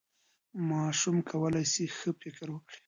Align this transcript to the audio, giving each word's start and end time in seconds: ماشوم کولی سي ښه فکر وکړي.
ماشوم 0.69 1.17
کولی 1.29 1.65
سي 1.73 1.83
ښه 1.97 2.09
فکر 2.21 2.47
وکړي. 2.51 2.77